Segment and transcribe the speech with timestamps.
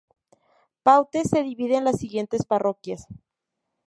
[0.81, 3.05] Paute se divide en las siguientes parroquias.